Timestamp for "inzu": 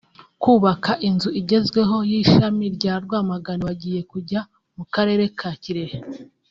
1.07-1.29